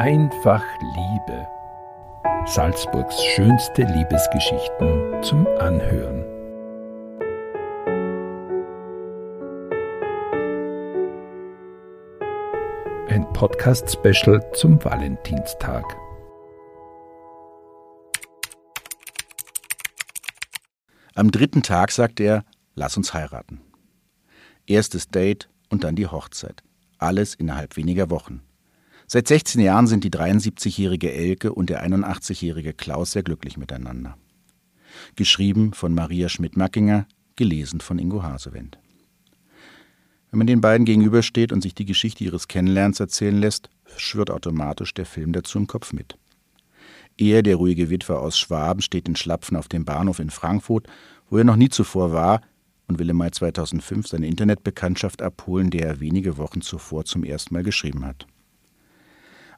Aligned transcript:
Einfach 0.00 0.64
Liebe. 0.80 1.46
Salzburgs 2.46 3.22
schönste 3.22 3.82
Liebesgeschichten 3.82 5.22
zum 5.22 5.46
Anhören. 5.58 6.24
Ein 13.10 13.30
Podcast-Special 13.34 14.42
zum 14.54 14.82
Valentinstag. 14.82 15.84
Am 21.14 21.30
dritten 21.30 21.62
Tag 21.62 21.90
sagt 21.90 22.20
er, 22.20 22.46
lass 22.74 22.96
uns 22.96 23.12
heiraten. 23.12 23.60
Erstes 24.66 25.08
Date 25.08 25.50
und 25.68 25.84
dann 25.84 25.94
die 25.94 26.06
Hochzeit. 26.06 26.62
Alles 26.96 27.34
innerhalb 27.34 27.76
weniger 27.76 28.08
Wochen. 28.08 28.40
Seit 29.12 29.26
16 29.26 29.60
Jahren 29.60 29.88
sind 29.88 30.04
die 30.04 30.10
73-jährige 30.10 31.12
Elke 31.12 31.52
und 31.52 31.68
der 31.68 31.84
81-jährige 31.84 32.72
Klaus 32.72 33.10
sehr 33.10 33.24
glücklich 33.24 33.56
miteinander. 33.56 34.16
Geschrieben 35.16 35.72
von 35.72 35.92
Maria 35.92 36.28
Schmidt-Mackinger, 36.28 37.08
gelesen 37.34 37.80
von 37.80 37.98
Ingo 37.98 38.22
Hasewind. 38.22 38.78
Wenn 40.30 40.38
man 40.38 40.46
den 40.46 40.60
beiden 40.60 40.84
gegenübersteht 40.84 41.50
und 41.50 41.60
sich 41.60 41.74
die 41.74 41.86
Geschichte 41.86 42.22
ihres 42.22 42.46
Kennenlernens 42.46 43.00
erzählen 43.00 43.36
lässt, 43.36 43.68
schwirrt 43.96 44.30
automatisch 44.30 44.94
der 44.94 45.06
Film 45.06 45.32
dazu 45.32 45.58
im 45.58 45.66
Kopf 45.66 45.92
mit. 45.92 46.16
Er, 47.16 47.42
der 47.42 47.56
ruhige 47.56 47.90
Witwer 47.90 48.20
aus 48.20 48.38
Schwaben, 48.38 48.80
steht 48.80 49.08
in 49.08 49.16
Schlapfen 49.16 49.56
auf 49.56 49.66
dem 49.66 49.84
Bahnhof 49.84 50.20
in 50.20 50.30
Frankfurt, 50.30 50.86
wo 51.28 51.36
er 51.36 51.44
noch 51.44 51.56
nie 51.56 51.68
zuvor 51.68 52.12
war, 52.12 52.42
und 52.86 53.00
will 53.00 53.10
im 53.10 53.16
Mai 53.16 53.30
2005 53.30 54.06
seine 54.06 54.28
Internetbekanntschaft 54.28 55.20
abholen, 55.20 55.70
der 55.70 55.86
er 55.86 56.00
wenige 56.00 56.36
Wochen 56.36 56.60
zuvor 56.60 57.06
zum 57.06 57.24
ersten 57.24 57.54
Mal 57.54 57.64
geschrieben 57.64 58.06
hat. 58.06 58.28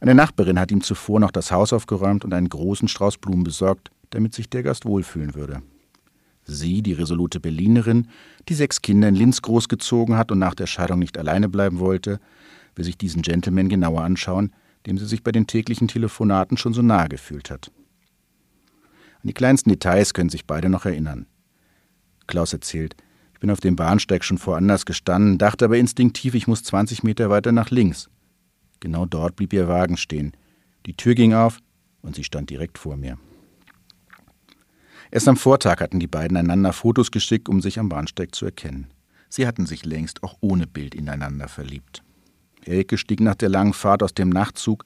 Eine 0.03 0.17
Nachbarin 0.17 0.59
hat 0.59 0.73
ihm 0.73 0.81
zuvor 0.81 1.21
noch 1.21 1.31
das 1.31 1.53
Haus 1.53 1.73
aufgeräumt 1.73 2.25
und 2.25 2.35
einen 2.35 2.49
großen 2.49 2.89
Strauß 2.89 3.19
Blumen 3.19 3.45
besorgt, 3.45 3.93
damit 4.11 4.35
sich 4.35 4.51
der 4.51 4.65
Gast 4.65 4.85
wohlfühlen 4.85 5.37
würde. 5.37 5.63
Sie, 6.43 6.83
die 6.83 6.93
resolute 6.93 7.39
Berlinerin, 7.39 8.09
die 8.49 8.55
sechs 8.55 8.83
Kinder 8.83 9.07
in 9.07 9.15
Linz 9.15 9.43
großgezogen 9.43 10.17
hat 10.17 10.33
und 10.33 10.41
nach 10.41 10.57
der 10.57 10.67
Scheidung 10.67 10.99
nicht 10.99 11.17
alleine 11.19 11.49
bleiben 11.49 11.79
wollte, 11.79 12.19
will 12.75 12.85
sich 12.85 12.99
diesen 12.99 13.23
Gentleman 13.23 13.69
genauer 13.69 14.03
anschauen, 14.03 14.53
dem 14.87 14.99
sie 14.99 15.07
sich 15.07 15.23
bei 15.23 15.31
den 15.31 15.47
täglichen 15.47 15.87
Telefonaten 15.87 16.57
schon 16.57 16.75
so 16.75 16.83
nahe 16.83 17.09
gefühlt 17.09 17.49
hat. 17.49 17.71
An 19.23 19.29
die 19.29 19.35
kleinsten 19.35 19.71
Details 19.71 20.15
können 20.15 20.31
sich 20.31 20.49
beide 20.49 20.69
noch 20.69 20.85
erinnern. 20.85 21.27
Klaus 22.27 22.53
erzählt, 22.53 22.97
ich 23.35 23.39
bin 23.39 23.51
auf 23.51 23.61
dem 23.61 23.77
Bahnsteig 23.77 24.25
schon 24.25 24.45
woanders 24.45 24.85
gestanden, 24.85 25.39
dachte 25.39 25.67
aber 25.67 25.79
instinktiv, 25.79 26.35
ich 26.35 26.49
muss 26.49 26.65
20 26.65 27.05
Meter 27.05 27.31
weiter 27.31 27.53
nach 27.53 27.71
links. 27.71 28.09
Genau 28.83 29.07
dort 29.07 29.37
blieb 29.37 29.53
ihr 29.53 29.69
Wagen 29.69 29.97
stehen. 29.97 30.33
Die 30.87 30.97
Tür 30.97 31.15
ging 31.15 31.35
auf 31.35 31.61
und 32.03 32.17
sie 32.17 32.25
stand 32.25 32.51
direkt 32.51 32.79
vor 32.79 32.97
mir. 32.97 33.17
Erst 35.13 35.29
am 35.29 35.37
Vortag 35.37 35.79
hatten 35.79 36.01
die 36.01 36.09
beiden 36.09 36.37
einander 36.37 36.73
Fotos 36.73 37.13
geschickt, 37.13 37.49
um 37.49 37.61
sich 37.61 37.79
am 37.79 37.89
Bahnsteig 37.89 38.35
zu 38.35 38.45
erkennen. 38.45 38.89
Sie 39.29 39.47
hatten 39.47 39.67
sich 39.67 39.85
längst 39.85 40.25
auch 40.25 40.37
ohne 40.41 40.67
Bild 40.67 40.97
ineinander 40.97 41.47
verliebt. 41.47 42.03
Elke 42.65 42.99
stieg 42.99 43.21
nach 43.21 43.37
der 43.37 43.51
langen 43.51 43.73
Fahrt 43.73 44.03
aus 44.03 44.15
dem 44.15 44.31
Nachtzug, 44.31 44.83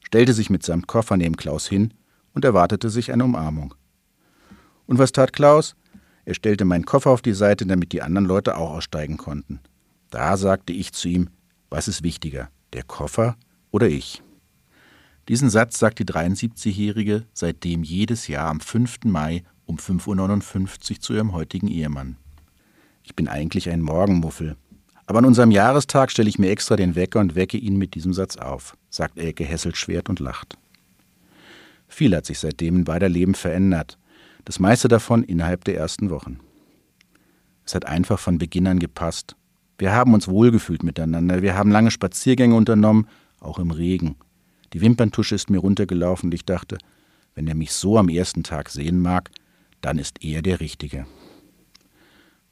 stellte 0.00 0.32
sich 0.32 0.48
mit 0.48 0.62
seinem 0.62 0.86
Koffer 0.86 1.16
neben 1.16 1.36
Klaus 1.36 1.66
hin 1.66 1.92
und 2.34 2.44
erwartete 2.44 2.88
sich 2.88 3.12
eine 3.12 3.24
Umarmung. 3.24 3.74
Und 4.86 5.00
was 5.00 5.10
tat 5.10 5.32
Klaus? 5.32 5.74
Er 6.24 6.34
stellte 6.34 6.64
meinen 6.64 6.84
Koffer 6.84 7.10
auf 7.10 7.22
die 7.22 7.34
Seite, 7.34 7.66
damit 7.66 7.90
die 7.90 8.02
anderen 8.02 8.26
Leute 8.26 8.56
auch 8.56 8.70
aussteigen 8.70 9.16
konnten. 9.16 9.58
Da 10.10 10.36
sagte 10.36 10.72
ich 10.72 10.92
zu 10.92 11.08
ihm, 11.08 11.30
was 11.68 11.88
ist 11.88 12.04
wichtiger, 12.04 12.48
der 12.72 12.82
Koffer 12.82 13.36
oder 13.70 13.88
ich? 13.88 14.22
Diesen 15.28 15.50
Satz 15.50 15.78
sagt 15.78 15.98
die 15.98 16.04
73-Jährige 16.04 17.24
seitdem 17.32 17.82
jedes 17.82 18.26
Jahr 18.26 18.48
am 18.48 18.60
5. 18.60 19.04
Mai 19.04 19.44
um 19.66 19.76
5.59 19.76 20.90
Uhr 20.90 21.00
zu 21.00 21.14
ihrem 21.14 21.32
heutigen 21.32 21.68
Ehemann. 21.68 22.16
Ich 23.04 23.14
bin 23.14 23.28
eigentlich 23.28 23.70
ein 23.70 23.80
Morgenmuffel, 23.80 24.56
aber 25.06 25.20
an 25.20 25.24
unserem 25.24 25.50
Jahrestag 25.50 26.10
stelle 26.10 26.28
ich 26.28 26.38
mir 26.38 26.50
extra 26.50 26.76
den 26.76 26.94
Wecker 26.94 27.20
und 27.20 27.34
wecke 27.34 27.56
ihn 27.56 27.76
mit 27.76 27.94
diesem 27.94 28.12
Satz 28.12 28.36
auf, 28.36 28.76
sagt 28.90 29.18
Elke 29.18 29.44
Hesselschwert 29.44 30.08
und 30.08 30.20
lacht. 30.20 30.56
Viel 31.88 32.14
hat 32.14 32.26
sich 32.26 32.38
seitdem 32.38 32.76
in 32.76 32.84
beider 32.84 33.08
Leben 33.08 33.34
verändert, 33.34 33.98
das 34.44 34.58
meiste 34.58 34.88
davon 34.88 35.24
innerhalb 35.24 35.64
der 35.64 35.76
ersten 35.76 36.10
Wochen. 36.10 36.38
Es 37.64 37.74
hat 37.74 37.86
einfach 37.86 38.18
von 38.18 38.38
Beginn 38.38 38.66
an 38.66 38.78
gepasst. 38.78 39.36
Wir 39.80 39.94
haben 39.94 40.12
uns 40.12 40.28
wohlgefühlt 40.28 40.82
miteinander, 40.82 41.40
wir 41.40 41.54
haben 41.54 41.70
lange 41.70 41.90
Spaziergänge 41.90 42.54
unternommen, 42.54 43.08
auch 43.40 43.58
im 43.58 43.70
Regen. 43.70 44.16
Die 44.74 44.82
Wimperntusche 44.82 45.34
ist 45.34 45.48
mir 45.48 45.56
runtergelaufen 45.56 46.26
und 46.26 46.34
ich 46.34 46.44
dachte, 46.44 46.76
wenn 47.34 47.48
er 47.48 47.54
mich 47.54 47.72
so 47.72 47.96
am 47.96 48.10
ersten 48.10 48.42
Tag 48.42 48.68
sehen 48.68 49.00
mag, 49.00 49.30
dann 49.80 49.98
ist 49.98 50.22
er 50.22 50.42
der 50.42 50.60
Richtige. 50.60 51.06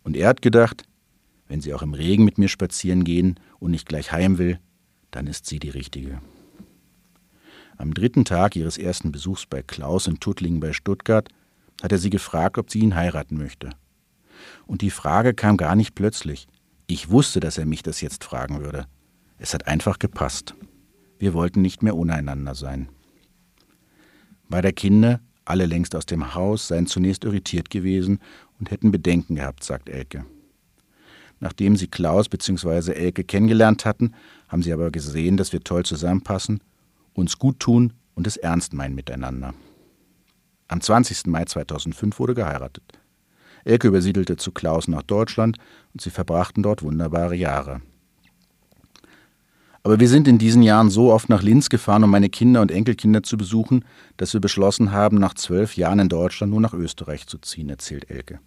Und 0.04 0.16
er 0.16 0.26
hat 0.26 0.40
gedacht, 0.40 0.84
wenn 1.48 1.60
sie 1.60 1.74
auch 1.74 1.82
im 1.82 1.92
Regen 1.92 2.24
mit 2.24 2.38
mir 2.38 2.48
spazieren 2.48 3.04
gehen 3.04 3.38
und 3.60 3.72
nicht 3.72 3.86
gleich 3.86 4.10
heim 4.10 4.38
will, 4.38 4.58
dann 5.10 5.26
ist 5.26 5.44
sie 5.44 5.58
die 5.58 5.68
Richtige. 5.68 6.22
Am 7.76 7.92
dritten 7.92 8.24
Tag 8.24 8.56
ihres 8.56 8.78
ersten 8.78 9.12
Besuchs 9.12 9.44
bei 9.44 9.60
Klaus 9.60 10.06
in 10.06 10.18
Tuttlingen 10.18 10.60
bei 10.60 10.72
Stuttgart 10.72 11.28
hat 11.82 11.92
er 11.92 11.98
sie 11.98 12.08
gefragt, 12.08 12.56
ob 12.56 12.70
sie 12.70 12.78
ihn 12.78 12.94
heiraten 12.94 13.36
möchte. 13.36 13.68
Und 14.66 14.80
die 14.80 14.88
Frage 14.90 15.34
kam 15.34 15.58
gar 15.58 15.76
nicht 15.76 15.94
plötzlich. 15.94 16.48
Ich 16.90 17.10
wusste, 17.10 17.38
dass 17.38 17.58
er 17.58 17.66
mich 17.66 17.82
das 17.82 18.00
jetzt 18.00 18.24
fragen 18.24 18.62
würde. 18.62 18.86
Es 19.36 19.52
hat 19.52 19.68
einfach 19.68 19.98
gepasst. 19.98 20.54
Wir 21.18 21.34
wollten 21.34 21.60
nicht 21.60 21.82
mehr 21.82 21.94
untereinander 21.94 22.54
sein. 22.54 22.88
Bei 24.48 24.62
der 24.62 24.72
Kinder, 24.72 25.20
alle 25.44 25.66
längst 25.66 25.94
aus 25.94 26.06
dem 26.06 26.34
Haus, 26.34 26.68
seien 26.68 26.86
zunächst 26.86 27.24
irritiert 27.24 27.68
gewesen 27.68 28.20
und 28.58 28.70
hätten 28.70 28.90
Bedenken 28.90 29.34
gehabt, 29.34 29.64
sagt 29.64 29.90
Elke. 29.90 30.24
Nachdem 31.40 31.76
sie 31.76 31.88
Klaus 31.88 32.30
bzw. 32.30 32.92
Elke 32.92 33.22
kennengelernt 33.22 33.84
hatten, 33.84 34.14
haben 34.48 34.62
sie 34.62 34.72
aber 34.72 34.90
gesehen, 34.90 35.36
dass 35.36 35.52
wir 35.52 35.60
toll 35.60 35.84
zusammenpassen, 35.84 36.62
uns 37.12 37.38
gut 37.38 37.60
tun 37.60 37.92
und 38.14 38.26
es 38.26 38.38
ernst 38.38 38.72
meinen 38.72 38.94
miteinander. 38.94 39.52
Am 40.68 40.80
20. 40.80 41.26
Mai 41.26 41.44
2005 41.44 42.18
wurde 42.18 42.34
geheiratet. 42.34 42.97
Elke 43.68 43.88
übersiedelte 43.88 44.36
zu 44.36 44.50
Klaus 44.50 44.88
nach 44.88 45.02
Deutschland 45.02 45.58
und 45.92 46.00
sie 46.00 46.10
verbrachten 46.10 46.62
dort 46.62 46.82
wunderbare 46.82 47.34
Jahre. 47.34 47.82
Aber 49.82 50.00
wir 50.00 50.08
sind 50.08 50.26
in 50.26 50.38
diesen 50.38 50.62
Jahren 50.62 50.90
so 50.90 51.12
oft 51.12 51.28
nach 51.28 51.42
Linz 51.42 51.68
gefahren, 51.68 52.04
um 52.04 52.10
meine 52.10 52.28
Kinder 52.28 52.60
und 52.60 52.70
Enkelkinder 52.70 53.22
zu 53.22 53.36
besuchen, 53.36 53.84
dass 54.16 54.32
wir 54.32 54.40
beschlossen 54.40 54.92
haben, 54.92 55.18
nach 55.18 55.34
zwölf 55.34 55.76
Jahren 55.76 55.98
in 55.98 56.08
Deutschland 56.08 56.50
nur 56.50 56.60
nach 56.60 56.74
Österreich 56.74 57.26
zu 57.26 57.38
ziehen, 57.38 57.70
erzählt 57.70 58.10
Elke. 58.10 58.40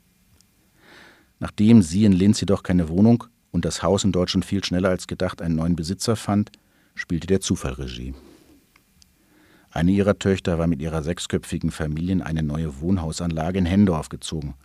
Nachdem 1.40 1.81
sie 1.81 2.06
in 2.06 2.12
Linz 2.12 2.40
jedoch 2.42 2.64
keine 2.64 2.90
Wohnung 2.90 3.24
und 3.52 3.66
das 3.66 3.81
Haus 3.81 4.04
in 4.04 4.12
Deutschland 4.12 4.46
viel 4.46 4.64
schneller 4.64 4.90
als 4.90 5.08
gedacht 5.08 5.42
einen 5.42 5.56
neuen 5.56 5.76
Besitzer 5.76 6.16
fand, 6.16 6.52
spielte 6.96 7.28
der 7.28 7.42
Zufall 7.42 7.74
Regie. 7.74 8.14
Eine 9.72 9.92
ihrer 9.92 10.20
Töchter 10.20 10.60
war 10.60 10.68
mit 10.68 10.81
ihrer 10.81 11.02
sechsköpfigen 11.02 11.72
Familie 11.72 12.12
in 12.12 12.22
eine 12.22 12.44
neue 12.44 12.81
Wohnhausanlage 12.81 13.58
in 13.58 13.66
Hendorf 13.66 14.10
gezogen. 14.10 14.56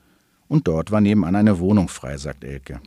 Und 0.48 0.68
dort 0.68 0.90
war 0.90 1.00
nebenan 1.00 1.36
eine 1.36 1.58
Wohnung 1.58 1.88
frei, 1.88 2.16
sagt 2.16 2.44
Elke. 2.44 2.80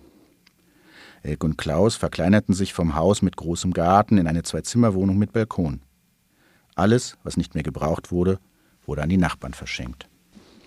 Elke 1.24 1.46
und 1.46 1.58
Klaus 1.58 1.96
verkleinerten 1.96 2.53
sich 2.53 2.74
vom 2.74 2.96
Haus 2.96 3.22
mit 3.22 3.36
großem 3.36 3.74
Garten 3.74 4.18
in 4.18 4.28
eine 4.28 4.44
Zwei-Zimmer-Wohnung 4.44 5.18
mit 5.18 5.34
Balkon. 5.34 5.81
Alles, 6.75 7.18
was 7.24 7.36
nicht 7.36 7.56
mehr 7.56 7.64
gebraucht 7.64 8.12
wurde, 8.12 8.40
wurde 8.86 9.03
an 9.03 9.09
die 9.09 9.18
Nachbarn 9.18 9.53
verschenkt. 9.53 10.08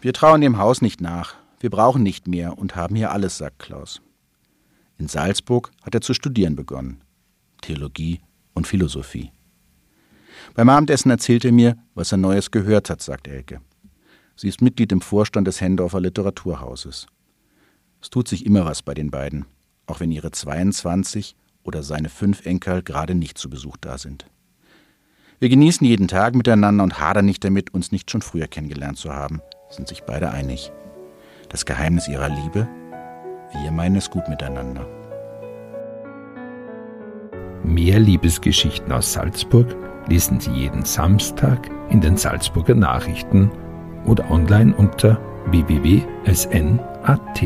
Wir 0.03 0.13
trauen 0.13 0.41
dem 0.41 0.59
Haus 0.59 0.83
nicht 0.83 1.01
nach, 1.01 1.37
wir 1.61 1.71
brauchen 1.71 2.03
nicht 2.03 2.27
mehr 2.27 2.59
und 2.59 2.77
haben 2.77 2.97
hier 2.97 3.13
alles, 3.13 3.39
sagt 3.39 3.61
Klaus. 3.61 4.03
In 4.99 5.09
Salzburg 5.09 5.71
hat 5.83 5.95
er 5.95 6.01
zu 6.01 6.13
studieren 6.13 6.57
begonnen. 6.57 7.01
Theologie 7.63 8.21
und 8.53 8.67
Philosophie. 8.67 9.31
Beim 10.55 10.69
Abendessen 10.69 11.11
erzählt 11.11 11.45
er 11.45 11.53
mir, 11.53 11.77
was 11.95 12.13
er 12.13 12.19
Neues 12.19 12.51
gehört 12.51 12.91
hat, 12.91 13.01
sagt 13.01 13.29
Elke. 13.29 13.61
Sie 14.37 14.49
ist 14.49 14.63
Mitglied 14.63 14.93
im 14.93 15.01
Vorstand 15.01 15.47
des 15.47 15.61
Hendorfer 15.61 16.01
Literaturhauses. 16.01 17.07
Es 18.01 18.11
tut 18.11 18.29
sich 18.29 18.47
immer 18.47 18.65
was 18.65 18.83
bei 18.83 18.95
den 18.95 19.11
beiden, 19.11 19.45
auch 19.87 20.01
wenn 20.01 20.11
ihre 20.11 20.31
22 20.31 21.37
oder 21.63 21.83
seine 21.83 22.09
fünf 22.09 22.45
Enkel 22.47 22.83
gerade 22.83 23.15
nicht 23.15 23.39
zu 23.39 23.49
Besuch 23.49 23.77
da 23.81 23.99
sind. 23.99 24.27
Wir 25.39 25.49
genießen 25.49 25.87
jeden 25.87 26.09
Tag 26.09 26.35
miteinander 26.35 26.85
und 26.85 26.99
hadern 26.99 27.25
nicht 27.25 27.45
damit, 27.45 27.75
uns 27.75 27.93
nicht 27.93 28.11
schon 28.11 28.23
früher 28.23 28.47
kennengelernt 28.47 28.99
zu 28.99 29.13
haben, 29.13 29.41
sind 29.71 29.89
sich 29.89 30.03
beide 30.03 30.31
einig 30.31 30.73
das 31.53 31.67
Geheimnis 31.67 32.09
ihrer 32.09 32.31
Liebe, 32.31 32.67
wir 33.53 33.71
meinen 33.71 33.97
es 33.97 34.11
gut 34.11 34.27
miteinander. 34.29 34.87
Mehr 37.63 38.01
Liebesgeschichten 38.01 38.91
aus 38.91 39.13
Salzburg 39.13 39.77
lesen 40.09 40.41
Sie 40.41 40.51
jeden 40.51 40.85
Samstag 40.85 41.71
in 41.91 42.01
den 42.01 42.17
Salzburger 42.17 42.75
Nachrichten 42.75 43.51
oder 44.07 44.31
online 44.31 44.75
unter 44.77 45.19
www.sn.at. 45.47 47.43